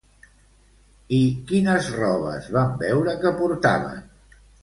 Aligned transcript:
I 1.17 1.19
quines 1.51 1.91
robes 1.99 2.49
van 2.57 2.73
veure 2.81 3.15
que 3.27 3.35
portaven? 3.43 4.01